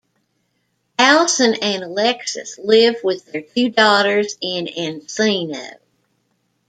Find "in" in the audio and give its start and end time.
4.41-4.65